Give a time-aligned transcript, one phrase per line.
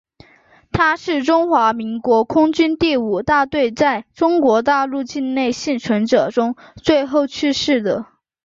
[0.71, 8.07] 他是中华民国空军第五大队在中国大陆境内幸存者中最后去世的。